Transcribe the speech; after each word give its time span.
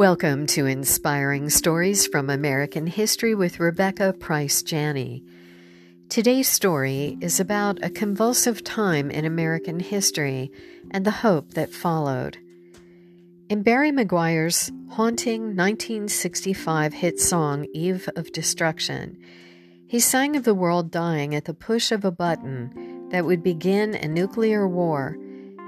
Welcome 0.00 0.46
to 0.46 0.64
Inspiring 0.64 1.50
Stories 1.50 2.06
from 2.06 2.30
American 2.30 2.86
History 2.86 3.34
with 3.34 3.60
Rebecca 3.60 4.14
Price 4.14 4.62
Janney. 4.62 5.22
Today's 6.08 6.48
story 6.48 7.18
is 7.20 7.38
about 7.38 7.84
a 7.84 7.90
convulsive 7.90 8.64
time 8.64 9.10
in 9.10 9.26
American 9.26 9.78
history 9.78 10.50
and 10.90 11.04
the 11.04 11.10
hope 11.10 11.52
that 11.52 11.74
followed. 11.74 12.38
In 13.50 13.62
Barry 13.62 13.92
McGuire's 13.92 14.72
haunting 14.88 15.54
1965 15.54 16.94
hit 16.94 17.20
song 17.20 17.66
Eve 17.74 18.08
of 18.16 18.32
Destruction, 18.32 19.18
he 19.86 20.00
sang 20.00 20.34
of 20.34 20.44
the 20.44 20.54
world 20.54 20.90
dying 20.90 21.34
at 21.34 21.44
the 21.44 21.52
push 21.52 21.92
of 21.92 22.06
a 22.06 22.10
button 22.10 23.10
that 23.10 23.26
would 23.26 23.42
begin 23.42 23.94
a 23.94 24.08
nuclear 24.08 24.66
war, 24.66 25.18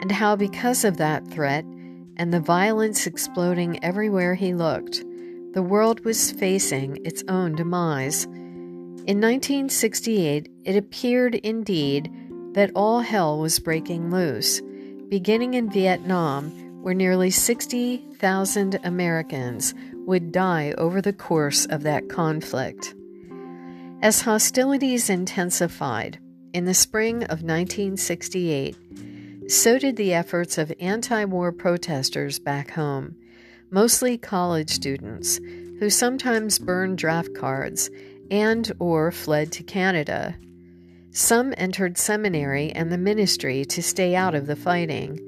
and 0.01 0.11
how, 0.11 0.37
because 0.37 0.87
of 0.87 0.97
that 0.97 1.29
threat, 1.29 1.67
and 2.17 2.33
the 2.33 2.41
violence 2.41 3.07
exploding 3.07 3.83
everywhere 3.85 4.35
he 4.35 4.55
looked, 4.55 5.05
the 5.53 5.63
world 5.63 6.05
was 6.05 6.31
facing 6.31 6.99
its 7.05 7.23
own 7.29 7.55
demise. 7.55 8.25
In 8.25 9.21
1968, 9.21 10.49
it 10.65 10.77
appeared 10.77 11.35
indeed 11.37 12.11
that 12.55 12.71
all 12.75 13.01
hell 13.01 13.39
was 13.39 13.59
breaking 13.59 14.11
loose, 14.11 14.61
beginning 15.09 15.55
in 15.55 15.71
Vietnam, 15.71 16.51
where 16.83 16.95
nearly 16.95 17.31
60,000 17.31 18.79
Americans 18.85 19.75
would 20.07 20.33
die 20.33 20.73
over 20.79 21.01
the 21.01 21.13
course 21.13 21.67
of 21.67 21.83
that 21.83 22.09
conflict. 22.09 22.95
As 24.03 24.23
hostilities 24.23 25.09
intensified, 25.09 26.19
in 26.53 26.65
the 26.65 26.75
spring 26.75 27.23
of 27.25 27.43
1968, 27.43 28.77
so 29.53 29.79
did 29.79 29.97
the 29.97 30.15
efforts 30.15 30.57
of 30.57 30.73
anti 30.81 31.27
war 31.27 31.53
protesters 31.53 32.39
back 32.39 32.71
home, 32.71 33.15
mostly 33.71 34.17
college 34.17 34.71
students, 34.71 35.39
who 35.79 35.91
sometimes 35.91 36.59
burned 36.59 36.97
draft 36.97 37.35
cards 37.35 37.91
and 38.31 38.73
or 38.79 39.13
fled 39.13 39.53
to 39.53 39.63
Canada. 39.63 40.35
Some 41.11 41.53
entered 41.59 41.99
seminary 41.99 42.73
and 42.73 42.91
the 42.91 42.97
ministry 42.97 43.67
to 43.67 43.83
stay 43.83 44.15
out 44.15 44.35
of 44.35 44.47
the 44.47 44.57
fighting. 44.57 45.21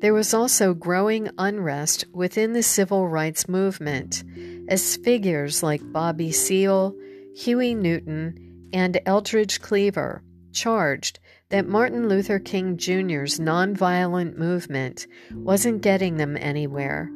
There 0.00 0.12
was 0.12 0.34
also 0.34 0.74
growing 0.74 1.30
unrest 1.38 2.04
within 2.12 2.52
the 2.52 2.62
civil 2.62 3.08
rights 3.08 3.48
movement, 3.48 4.24
as 4.68 4.98
figures 4.98 5.62
like 5.62 5.92
Bobby 5.92 6.32
Seale, 6.32 6.94
Huey 7.34 7.74
Newton, 7.74 8.68
and 8.74 9.00
Eldridge 9.06 9.62
Cleaver 9.62 10.22
charged 10.52 11.18
that 11.50 11.66
Martin 11.66 12.10
Luther 12.10 12.38
King 12.38 12.76
Jr.'s 12.76 13.38
nonviolent 13.38 14.36
movement 14.36 15.06
wasn't 15.32 15.80
getting 15.80 16.18
them 16.18 16.36
anywhere, 16.36 17.10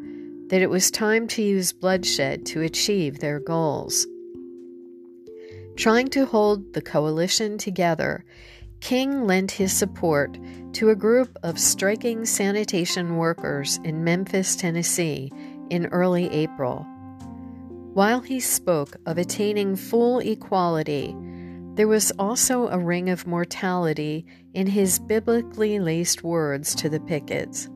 that 0.47 0.63
it 0.63 0.71
was 0.71 0.91
time 0.91 1.27
to 1.29 1.43
use 1.43 1.75
bloodshed 1.75 2.47
to 2.47 2.63
achieve 2.63 3.19
their 3.19 3.39
goals. 3.39 4.07
Trying 5.77 6.09
to 6.09 6.25
hold 6.25 6.73
the 6.73 6.81
coalition 6.81 7.59
together, 7.59 8.25
King 8.81 9.27
lent 9.27 9.51
his 9.51 9.73
support 9.73 10.39
to 10.73 10.89
a 10.89 10.97
group 10.97 11.37
of 11.43 11.59
striking 11.59 12.25
sanitation 12.25 13.17
workers 13.17 13.79
in 13.85 14.03
Memphis, 14.03 14.57
Tennessee, 14.57 15.31
in 15.69 15.87
early 15.87 16.31
April. 16.31 16.87
While 17.93 18.21
he 18.21 18.41
spoke 18.41 18.97
of 19.05 19.19
attaining 19.19 19.77
full 19.77 20.21
equality, 20.21 21.15
there 21.75 21.89
was 21.89 22.13
also 22.19 22.69
a 22.69 22.79
ring 22.79 23.09
of 23.09 23.27
mortality 23.27 24.27
in 24.53 24.67
his 24.67 24.99
biblically 24.99 25.79
laced 25.79 26.23
words 26.23 26.75
to 26.75 26.89
the 26.89 27.01
pickets. 27.01 27.69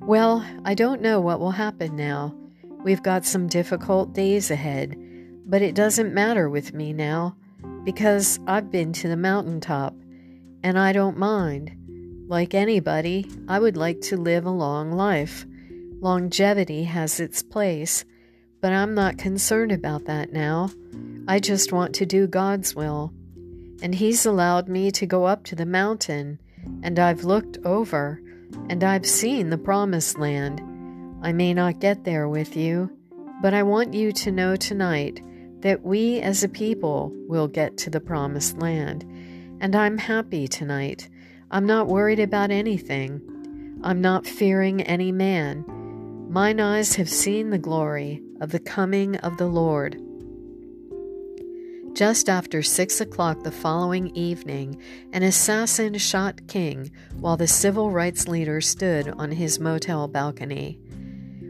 Well, 0.00 0.44
I 0.64 0.74
don't 0.74 1.00
know 1.00 1.20
what 1.20 1.40
will 1.40 1.52
happen 1.52 1.96
now. 1.96 2.34
We've 2.82 3.02
got 3.02 3.24
some 3.24 3.46
difficult 3.46 4.12
days 4.12 4.50
ahead, 4.50 4.96
but 5.46 5.62
it 5.62 5.74
doesn't 5.74 6.14
matter 6.14 6.48
with 6.48 6.74
me 6.74 6.92
now 6.92 7.36
because 7.84 8.40
I've 8.46 8.70
been 8.70 8.92
to 8.94 9.08
the 9.08 9.16
mountaintop 9.16 9.94
and 10.62 10.78
I 10.78 10.92
don't 10.92 11.16
mind. 11.16 11.72
Like 12.28 12.54
anybody, 12.54 13.30
I 13.46 13.60
would 13.60 13.76
like 13.76 14.00
to 14.02 14.16
live 14.16 14.46
a 14.46 14.50
long 14.50 14.90
life. 14.90 15.46
Longevity 16.00 16.84
has 16.84 17.20
its 17.20 17.42
place, 17.42 18.04
but 18.60 18.72
I'm 18.72 18.94
not 18.94 19.18
concerned 19.18 19.70
about 19.70 20.06
that 20.06 20.32
now. 20.32 20.70
I 21.28 21.40
just 21.40 21.72
want 21.72 21.94
to 21.96 22.06
do 22.06 22.26
God's 22.26 22.74
will. 22.74 23.12
And 23.82 23.94
He's 23.94 24.24
allowed 24.24 24.68
me 24.68 24.90
to 24.92 25.06
go 25.06 25.24
up 25.24 25.44
to 25.44 25.56
the 25.56 25.66
mountain, 25.66 26.38
and 26.82 26.98
I've 26.98 27.24
looked 27.24 27.58
over, 27.64 28.20
and 28.68 28.82
I've 28.84 29.06
seen 29.06 29.50
the 29.50 29.58
promised 29.58 30.18
land. 30.18 30.60
I 31.22 31.32
may 31.32 31.52
not 31.52 31.80
get 31.80 32.04
there 32.04 32.28
with 32.28 32.56
you, 32.56 32.90
but 33.42 33.54
I 33.54 33.64
want 33.64 33.92
you 33.92 34.12
to 34.12 34.30
know 34.32 34.56
tonight 34.56 35.20
that 35.60 35.82
we 35.82 36.20
as 36.20 36.44
a 36.44 36.48
people 36.48 37.10
will 37.26 37.48
get 37.48 37.76
to 37.78 37.90
the 37.90 38.00
promised 38.00 38.58
land. 38.58 39.04
And 39.60 39.74
I'm 39.74 39.98
happy 39.98 40.46
tonight. 40.46 41.08
I'm 41.50 41.66
not 41.66 41.88
worried 41.88 42.20
about 42.20 42.50
anything. 42.50 43.80
I'm 43.82 44.00
not 44.00 44.26
fearing 44.26 44.82
any 44.82 45.12
man. 45.12 45.64
Mine 46.30 46.60
eyes 46.60 46.96
have 46.96 47.08
seen 47.08 47.50
the 47.50 47.58
glory 47.58 48.22
of 48.40 48.52
the 48.52 48.60
coming 48.60 49.16
of 49.16 49.38
the 49.38 49.46
Lord. 49.46 50.00
Just 51.96 52.28
after 52.28 52.62
six 52.62 53.00
o'clock 53.00 53.42
the 53.42 53.50
following 53.50 54.14
evening, 54.14 54.82
an 55.14 55.22
assassin 55.22 55.96
shot 55.96 56.46
King 56.46 56.90
while 57.20 57.38
the 57.38 57.46
civil 57.46 57.90
rights 57.90 58.28
leader 58.28 58.60
stood 58.60 59.08
on 59.08 59.30
his 59.30 59.58
motel 59.58 60.06
balcony. 60.06 60.78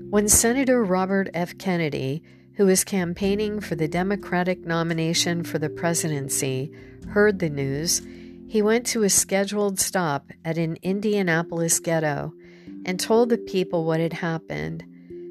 When 0.09 0.29
Senator 0.29 0.85
Robert 0.85 1.29
F. 1.35 1.59
Kennedy, 1.59 2.23
who 2.55 2.67
was 2.67 2.85
campaigning 2.85 3.59
for 3.59 3.75
the 3.75 3.89
Democratic 3.89 4.65
nomination 4.65 5.43
for 5.43 5.59
the 5.59 5.69
presidency, 5.69 6.71
heard 7.09 7.41
the 7.41 7.51
news, 7.51 8.01
he 8.47 8.63
went 8.63 8.87
to 8.87 9.03
a 9.03 9.11
scheduled 9.11 9.81
stop 9.81 10.31
at 10.45 10.59
an 10.59 10.77
Indianapolis 10.81 11.81
ghetto 11.81 12.33
and 12.85 13.01
told 13.01 13.31
the 13.31 13.39
people 13.39 13.85
what 13.85 13.99
had 13.99 14.13
happened. 14.13 14.85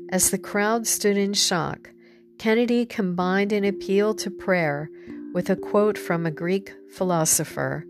As 0.09 0.29
the 0.29 0.37
crowd 0.37 0.85
stood 0.85 1.15
in 1.15 1.33
shock, 1.33 1.89
Kennedy 2.37 2.85
combined 2.85 3.51
an 3.51 3.63
appeal 3.63 4.13
to 4.15 4.29
prayer 4.29 4.89
with 5.33 5.49
a 5.49 5.55
quote 5.55 5.97
from 5.97 6.25
a 6.25 6.31
Greek 6.31 6.73
philosopher 6.91 7.85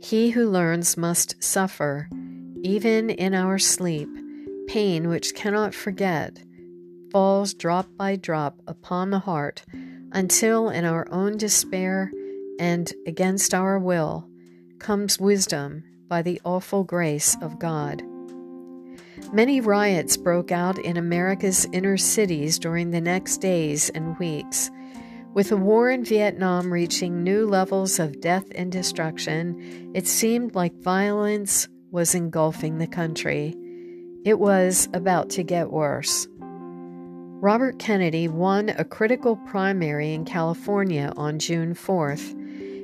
He 0.00 0.30
who 0.30 0.48
learns 0.48 0.96
must 0.96 1.42
suffer, 1.42 2.08
even 2.62 3.10
in 3.10 3.34
our 3.34 3.58
sleep, 3.58 4.08
pain 4.66 5.08
which 5.08 5.34
cannot 5.34 5.74
forget, 5.74 6.42
falls 7.10 7.54
drop 7.54 7.88
by 7.96 8.16
drop 8.16 8.60
upon 8.66 9.10
the 9.10 9.20
heart 9.20 9.64
until 10.12 10.68
in 10.70 10.84
our 10.84 11.06
own 11.10 11.36
despair 11.36 12.10
and 12.58 12.92
against 13.06 13.52
our 13.52 13.78
will 13.78 14.28
comes 14.78 15.18
wisdom 15.18 15.84
by 16.08 16.22
the 16.22 16.40
awful 16.44 16.84
grace 16.84 17.36
of 17.40 17.58
God. 17.58 18.02
Many 19.32 19.60
riots 19.60 20.16
broke 20.16 20.52
out 20.52 20.78
in 20.78 20.96
America's 20.96 21.66
inner 21.72 21.96
cities 21.96 22.58
during 22.58 22.90
the 22.90 23.00
next 23.00 23.38
days 23.38 23.90
and 23.90 24.18
weeks. 24.18 24.70
With 25.34 25.48
the 25.48 25.56
war 25.56 25.90
in 25.90 26.04
Vietnam 26.04 26.72
reaching 26.72 27.22
new 27.22 27.46
levels 27.46 27.98
of 27.98 28.20
death 28.20 28.46
and 28.54 28.70
destruction, 28.70 29.90
it 29.94 30.06
seemed 30.06 30.54
like 30.54 30.80
violence 30.80 31.68
was 31.90 32.14
engulfing 32.14 32.78
the 32.78 32.86
country. 32.86 33.54
It 34.24 34.38
was 34.38 34.88
about 34.94 35.28
to 35.30 35.42
get 35.42 35.72
worse. 35.72 36.28
Robert 36.40 37.78
Kennedy 37.78 38.28
won 38.28 38.70
a 38.70 38.84
critical 38.84 39.36
primary 39.36 40.14
in 40.14 40.24
California 40.24 41.12
on 41.16 41.38
June 41.38 41.74
4th, 41.74 42.34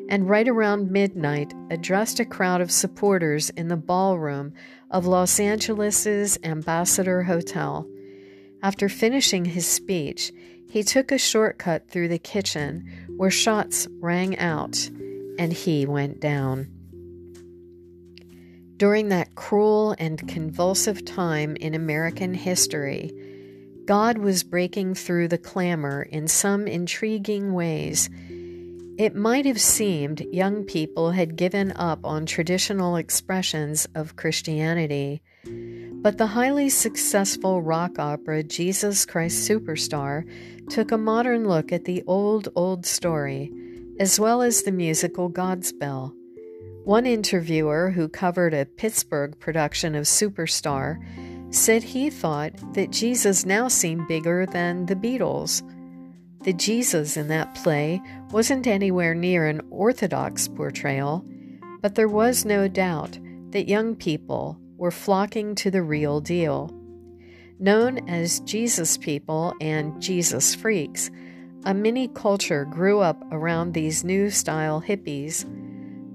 and 0.08 0.28
right 0.28 0.48
around 0.48 0.90
midnight 0.90 1.52
addressed 1.70 2.20
a 2.20 2.24
crowd 2.24 2.60
of 2.60 2.70
supporters 2.70 3.50
in 3.50 3.68
the 3.68 3.76
ballroom 3.76 4.52
of 4.90 5.06
Los 5.06 5.40
Angeles' 5.40 6.38
Ambassador 6.42 7.22
Hotel. 7.22 7.86
After 8.62 8.88
finishing 8.88 9.44
his 9.44 9.66
speech, 9.66 10.32
he 10.68 10.82
took 10.82 11.12
a 11.12 11.18
shortcut 11.18 11.88
through 11.88 12.08
the 12.08 12.18
kitchen 12.18 12.88
where 13.16 13.30
shots 13.30 13.88
rang 14.00 14.38
out 14.38 14.88
and 15.38 15.52
he 15.52 15.86
went 15.86 16.20
down. 16.20 16.68
During 18.76 19.10
that 19.10 19.34
cruel 19.34 19.94
and 19.98 20.26
convulsive 20.26 21.04
time 21.04 21.56
in 21.56 21.74
American 21.74 22.34
history, 22.34 23.12
God 23.84 24.18
was 24.18 24.44
breaking 24.44 24.94
through 24.94 25.28
the 25.28 25.38
clamor 25.38 26.02
in 26.02 26.28
some 26.28 26.66
intriguing 26.66 27.52
ways 27.52 28.08
it 28.98 29.14
might 29.14 29.46
have 29.46 29.60
seemed 29.60 30.20
young 30.32 30.64
people 30.64 31.12
had 31.12 31.36
given 31.36 31.72
up 31.72 32.04
on 32.04 32.26
traditional 32.26 32.96
expressions 32.96 33.86
of 33.94 34.16
Christianity, 34.16 35.22
but 36.02 36.18
the 36.18 36.26
highly 36.26 36.68
successful 36.68 37.62
rock 37.62 37.98
opera 37.98 38.42
Jesus 38.42 39.06
Christ 39.06 39.48
Superstar 39.48 40.24
took 40.68 40.92
a 40.92 40.98
modern 40.98 41.48
look 41.48 41.72
at 41.72 41.84
the 41.84 42.02
old, 42.06 42.48
old 42.54 42.84
story, 42.84 43.52
as 43.98 44.20
well 44.20 44.42
as 44.42 44.62
the 44.62 44.72
musical 44.72 45.30
Godspell. 45.30 46.14
One 46.84 47.06
interviewer 47.06 47.90
who 47.90 48.08
covered 48.08 48.54
a 48.54 48.66
Pittsburgh 48.66 49.38
production 49.38 49.94
of 49.94 50.04
Superstar 50.04 50.98
said 51.54 51.82
he 51.82 52.10
thought 52.10 52.52
that 52.74 52.90
Jesus 52.90 53.46
now 53.46 53.68
seemed 53.68 54.08
bigger 54.08 54.46
than 54.46 54.86
the 54.86 54.96
Beatles. 54.96 55.62
The 56.44 56.52
Jesus 56.52 57.16
in 57.16 57.28
that 57.28 57.54
play 57.54 58.02
wasn't 58.32 58.66
anywhere 58.66 59.14
near 59.14 59.46
an 59.46 59.60
orthodox 59.70 60.48
portrayal, 60.48 61.24
but 61.80 61.94
there 61.94 62.08
was 62.08 62.44
no 62.44 62.66
doubt 62.66 63.18
that 63.50 63.68
young 63.68 63.94
people 63.94 64.58
were 64.76 64.90
flocking 64.90 65.54
to 65.54 65.70
the 65.70 65.82
real 65.82 66.20
deal. 66.20 66.76
Known 67.60 68.08
as 68.08 68.40
Jesus 68.40 68.98
people 68.98 69.54
and 69.60 70.02
Jesus 70.02 70.52
freaks, 70.52 71.12
a 71.64 71.72
mini 71.72 72.08
culture 72.08 72.64
grew 72.64 72.98
up 72.98 73.22
around 73.30 73.72
these 73.72 74.02
new 74.02 74.28
style 74.28 74.82
hippies. 74.82 75.46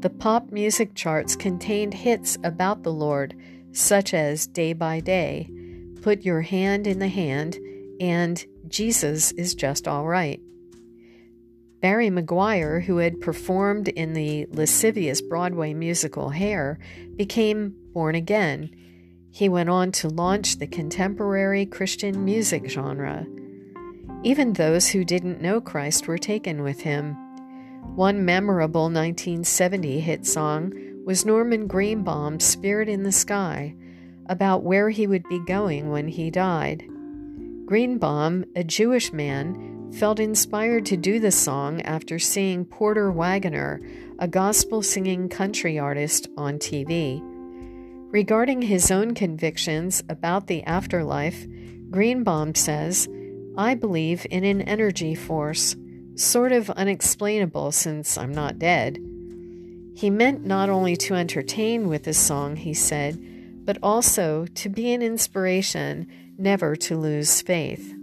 The 0.01 0.09
pop 0.09 0.51
music 0.51 0.93
charts 0.93 1.37
contained 1.37 1.93
hits 1.93 2.37
about 2.43 2.83
the 2.83 2.91
Lord, 2.91 3.33
such 3.71 4.13
as 4.13 4.45
Day 4.45 4.73
by 4.73 4.99
Day, 4.99 5.49
Put 6.01 6.25
Your 6.25 6.41
Hand 6.41 6.85
in 6.85 6.99
the 6.99 7.07
Hand, 7.07 7.57
and 8.01 8.45
Jesus 8.67 9.31
is 9.31 9.55
Just 9.55 9.87
All 9.87 10.05
Right. 10.05 10.41
Barry 11.79 12.09
McGuire, 12.09 12.83
who 12.83 12.97
had 12.97 13.21
performed 13.21 13.87
in 13.87 14.13
the 14.13 14.47
lascivious 14.49 15.21
Broadway 15.21 15.73
musical 15.73 16.29
Hair, 16.29 16.79
became 17.15 17.75
born 17.93 18.15
again. 18.15 18.71
He 19.31 19.47
went 19.47 19.69
on 19.69 19.91
to 19.93 20.09
launch 20.09 20.57
the 20.57 20.67
contemporary 20.67 21.65
Christian 21.65 22.25
music 22.25 22.67
genre. 22.67 23.27
Even 24.23 24.53
those 24.53 24.87
who 24.89 25.05
didn't 25.05 25.41
know 25.41 25.61
Christ 25.61 26.07
were 26.07 26.17
taken 26.17 26.63
with 26.63 26.81
him. 26.81 27.15
One 27.95 28.25
memorable 28.25 28.85
1970 28.85 29.99
hit 29.99 30.25
song 30.25 30.73
was 31.05 31.25
Norman 31.25 31.67
Greenbaum's 31.67 32.43
Spirit 32.43 32.89
in 32.89 33.03
the 33.03 33.11
Sky, 33.11 33.75
about 34.25 34.63
where 34.63 34.89
he 34.89 35.05
would 35.05 35.23
be 35.29 35.39
going 35.45 35.91
when 35.91 36.07
he 36.07 36.31
died. 36.31 36.83
Greenbaum, 37.67 38.45
a 38.55 38.63
Jewish 38.63 39.11
man, 39.11 39.91
felt 39.91 40.21
inspired 40.21 40.85
to 40.85 40.95
do 40.95 41.19
the 41.19 41.33
song 41.33 41.81
after 41.81 42.17
seeing 42.17 42.63
Porter 42.63 43.11
Wagoner, 43.11 43.81
a 44.19 44.27
gospel 44.27 44.81
singing 44.81 45.27
country 45.27 45.77
artist, 45.77 46.29
on 46.37 46.59
TV. 46.59 47.19
Regarding 48.09 48.61
his 48.61 48.89
own 48.89 49.13
convictions 49.13 50.01
about 50.07 50.47
the 50.47 50.63
afterlife, 50.63 51.45
Greenbaum 51.91 52.55
says, 52.55 53.09
I 53.57 53.75
believe 53.75 54.25
in 54.31 54.45
an 54.45 54.61
energy 54.61 55.13
force, 55.13 55.75
sort 56.15 56.53
of 56.53 56.69
unexplainable 56.69 57.73
since 57.73 58.17
I'm 58.17 58.31
not 58.31 58.59
dead. 58.59 58.97
He 59.93 60.09
meant 60.09 60.45
not 60.45 60.69
only 60.69 60.95
to 60.95 61.15
entertain 61.15 61.89
with 61.89 62.05
the 62.05 62.13
song, 62.13 62.55
he 62.55 62.73
said, 62.73 63.21
but 63.65 63.77
also 63.83 64.45
to 64.55 64.69
be 64.69 64.93
an 64.93 65.01
inspiration 65.01 66.07
never 66.37 66.75
to 66.75 66.97
lose 66.97 67.41
faith. 67.41 67.93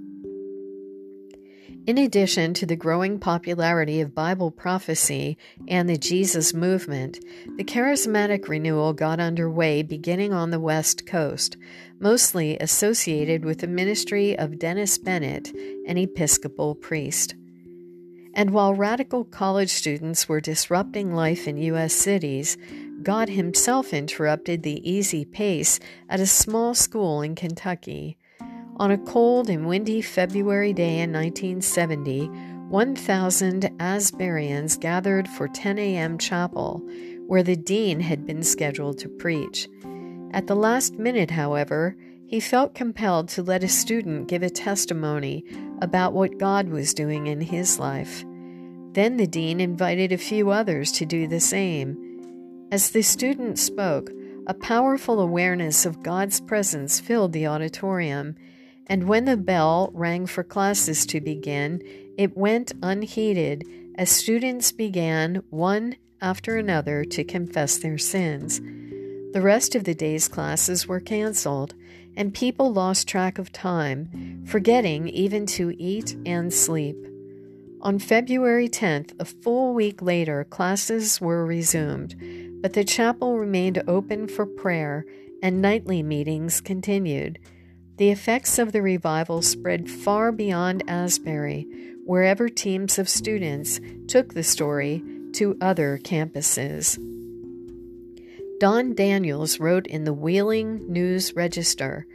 In 1.87 1.99
addition 1.99 2.55
to 2.55 2.65
the 2.65 2.77
growing 2.77 3.19
popularity 3.19 4.01
of 4.01 4.15
Bible 4.15 4.51
prophecy 4.51 5.37
and 5.69 5.87
the 5.87 5.99
Jesus 5.99 6.55
movement, 6.55 7.19
the 7.59 7.65
charismatic 7.65 8.49
renewal 8.49 8.95
got 8.95 9.21
underway 9.21 9.83
beginning 9.83 10.33
on 10.33 10.51
the 10.51 10.61
West 10.61 11.07
Coast, 11.07 11.59
mostly 12.01 12.57
associated 12.59 13.45
with 13.45 13.59
the 13.59 13.67
ministry 13.67 14.35
of 14.39 14.59
Dennis 14.59 14.97
Bennett, 14.97 15.53
an 15.87 15.99
Episcopal 15.99 16.75
priest. 16.75 17.35
And 18.33 18.51
while 18.51 18.75
radical 18.75 19.23
college 19.23 19.71
students 19.71 20.27
were 20.27 20.41
disrupting 20.41 21.15
life 21.15 21.47
in 21.47 21.59
U.S. 21.59 21.93
cities, 21.93 22.57
God 23.03 23.29
Himself 23.29 23.93
interrupted 23.93 24.63
the 24.63 24.91
easy 24.91 25.27
pace 25.27 25.79
at 26.09 26.19
a 26.19 26.27
small 26.27 26.75
school 26.75 27.21
in 27.21 27.35
Kentucky. 27.35 28.17
On 28.77 28.91
a 28.91 28.99
cold 28.99 29.49
and 29.49 29.69
windy 29.69 30.03
February 30.03 30.73
day 30.73 30.99
in 30.99 31.13
1970, 31.13 32.27
1,000 32.27 33.71
Asburyans 33.79 34.81
gathered 34.81 35.29
for 35.29 35.47
10 35.47 35.79
a.m. 35.79 36.19
chapel, 36.19 36.83
where 37.29 37.45
the 37.45 37.55
dean 37.55 38.01
had 38.01 38.27
been 38.27 38.43
scheduled 38.43 38.99
to 38.99 39.09
preach. 39.09 39.69
At 40.33 40.49
the 40.49 40.57
last 40.57 40.95
minute, 40.95 41.31
however, 41.31 41.97
he 42.27 42.41
felt 42.41 42.75
compelled 42.75 43.29
to 43.29 43.45
let 43.45 43.63
a 43.63 43.69
student 43.69 44.27
give 44.27 44.43
a 44.43 44.51
testimony 44.51 45.45
about 45.81 46.13
what 46.13 46.39
God 46.39 46.69
was 46.69 46.95
doing 46.95 47.29
in 47.29 47.41
his 47.41 47.79
life. 47.79 48.25
Then 48.93 49.19
the 49.19 49.29
dean 49.29 49.61
invited 49.61 50.11
a 50.11 50.19
few 50.19 50.51
others 50.51 50.91
to 50.93 51.07
do 51.07 51.29
the 51.29 51.39
same. 51.39 51.97
As 52.73 52.91
the 52.91 53.03
student 53.03 53.61
spoke, 53.61 54.11
a 54.49 54.55
powerful 54.55 55.21
awareness 55.21 55.87
of 55.87 56.03
God's 56.03 56.41
presence 56.41 56.99
filled 56.99 57.33
the 57.33 57.47
auditorium 57.47 58.35
and 58.87 59.09
when 59.09 59.25
the 59.25 59.37
bell 59.37 59.91
rang 59.95 60.27
for 60.27 60.45
classes 60.45 61.07
to 61.07 61.21
begin, 61.21 61.83
it 62.19 62.37
went 62.37 62.73
unheeded 62.83 63.65
as 63.97 64.11
students 64.11 64.73
began, 64.73 65.43
one 65.51 65.97
after 66.21 66.57
another, 66.57 67.05
to 67.05 67.25
confess 67.25 67.79
their 67.79 67.99
sins. 67.99 68.61
The 69.33 69.41
rest 69.43 69.75
of 69.75 69.85
the 69.85 69.95
day's 69.95 70.29
classes 70.29 70.87
were 70.87 71.01
canceled, 71.01 71.75
and 72.17 72.33
people 72.33 72.73
lost 72.73 73.09
track 73.09 73.39
of 73.39 73.53
time, 73.53 74.45
forgetting 74.47 75.09
even 75.09 75.47
to 75.47 75.75
eat 75.83 76.17
and 76.25 76.53
sleep. 76.53 76.97
On 77.81 77.99
February 77.99 78.69
10th, 78.69 79.13
a 79.19 79.25
full 79.25 79.75
week 79.75 80.01
later, 80.01 80.45
classes 80.45 81.21
were 81.21 81.45
resumed, 81.45 82.15
but 82.63 82.73
the 82.73 82.85
chapel 82.85 83.39
remained 83.39 83.83
open 83.87 84.27
for 84.29 84.47
prayer 84.47 85.05
and 85.43 85.61
nightly 85.61 86.03
meetings 86.03 86.61
continued. 86.61 87.39
The 87.97 88.11
effects 88.11 88.59
of 88.59 88.73
the 88.73 88.83
revival 88.83 89.41
spread 89.41 89.89
far 89.89 90.33
beyond 90.33 90.83
Asbury, 90.89 91.69
wherever 92.05 92.49
teams 92.49 92.99
of 92.99 93.09
students 93.09 93.81
took 94.09 94.35
the 94.35 94.43
story 94.43 95.03
to 95.35 95.57
other 95.61 95.99
campuses. 96.03 96.99
Don 98.59 98.95
Daniels 98.95 99.61
wrote 99.61 99.87
in 99.87 100.05
the 100.05 100.13
Wheeling 100.13 100.91
News 100.93 101.35
Register 101.37 102.07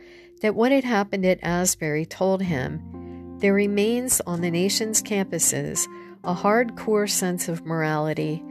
that 0.41 0.55
what 0.55 0.71
had 0.71 0.83
happened 0.83 1.25
at 1.25 1.39
Asbury 1.43 2.05
told 2.05 2.41
him 2.41 3.37
there 3.39 3.53
remains 3.53 4.19
on 4.27 4.41
the 4.41 4.51
nation's 4.51 5.01
campuses 5.01 5.87
a 6.25 6.35
hardcore 6.35 7.09
sense 7.09 7.47
of 7.47 7.65
morality, 7.65 8.43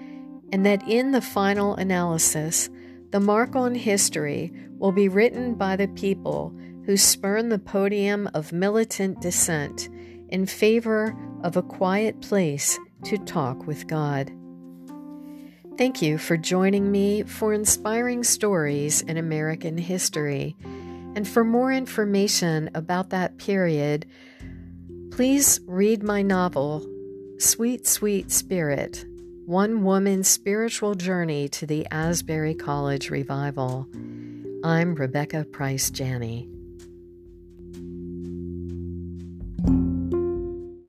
and 0.51 0.65
that 0.65 0.87
in 0.89 1.13
the 1.13 1.21
final 1.21 1.75
analysis, 1.77 2.71
the 3.11 3.21
mark 3.21 3.55
on 3.55 3.75
history 3.75 4.51
will 4.79 4.93
be 4.93 5.09
written 5.09 5.55
by 5.55 5.77
the 5.77 5.89
people 5.89 6.55
who 6.89 6.97
spurn 6.97 7.51
the 7.51 7.59
podium 7.59 8.31
of 8.33 8.51
militant 8.51 9.21
dissent 9.21 9.91
in 10.31 10.47
favor 10.47 11.15
of 11.45 11.55
a 11.55 11.63
quiet 11.63 12.19
place 12.23 12.79
to 13.05 13.19
talk 13.19 13.67
with 13.67 13.87
God. 13.87 14.33
Thank 15.77 16.01
you 16.01 16.17
for 16.17 16.39
joining 16.39 16.91
me 16.91 17.25
for 17.25 17.53
inspiring 17.53 18.25
stories 18.25 19.03
in 19.03 19.19
American 19.19 19.77
history. 19.77 20.57
And 21.15 21.29
for 21.29 21.45
more 21.45 21.71
information 21.71 22.71
about 22.75 23.11
that 23.11 23.37
period, 23.37 24.07
please 25.11 25.61
read 25.67 26.03
my 26.03 26.23
novel, 26.23 26.87
Sweet, 27.39 27.87
Sweet 27.87 28.33
Spirit 28.33 29.05
One 29.45 29.85
Woman's 29.85 30.29
Spiritual 30.29 30.95
Journey 30.95 31.51
to 31.51 31.67
the 31.67 31.87
Asbury 31.91 32.55
College 32.55 33.11
Revival. 33.11 33.87
I'm 34.65 34.95
Rebecca 34.95 35.45
Price 35.45 35.91
Janney. 35.91 36.49